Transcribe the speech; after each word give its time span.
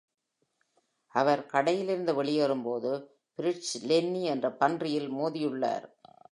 அவர் 1.15 1.45
கடையிலிருந்து 1.45 2.13
வெளியேறும்போது, 2.13 2.91
Fritz 3.35 3.75
Lenny 3.81 4.23
என்ற 4.23 4.51
பன்றியில் 4.51 5.09
மோதியுள்ளார். 5.11 5.87